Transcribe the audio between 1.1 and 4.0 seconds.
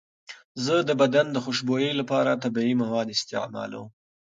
د خوشبویۍ لپاره طبیعي مواد استعمالوم.